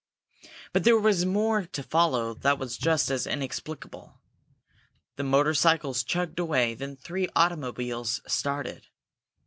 [0.73, 4.19] But there was more to follow that was just as inexplicable.
[5.15, 8.87] The motorcycles chugged away; then three automobiles started.